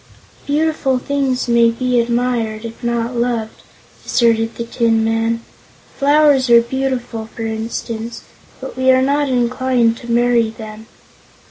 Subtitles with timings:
[0.47, 3.61] "Beautiful things may be admired, if not loved,"
[4.03, 5.43] asserted the Tin Man.
[5.99, 8.23] "Flowers are beautiful, for instance,
[8.59, 10.87] but we are not inclined to marry them.